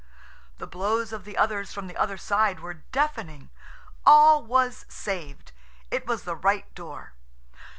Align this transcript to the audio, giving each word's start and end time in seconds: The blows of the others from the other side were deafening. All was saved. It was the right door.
The 0.57 0.65
blows 0.65 1.13
of 1.13 1.25
the 1.25 1.37
others 1.37 1.71
from 1.71 1.85
the 1.85 1.95
other 1.95 2.17
side 2.17 2.59
were 2.59 2.73
deafening. 2.73 3.51
All 4.03 4.43
was 4.43 4.83
saved. 4.89 5.51
It 5.91 6.07
was 6.07 6.23
the 6.23 6.35
right 6.35 6.73
door. 6.73 7.13